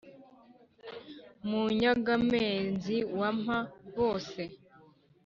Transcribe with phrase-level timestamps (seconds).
[1.47, 4.43] munyaga-mpenzi wa mpa-bose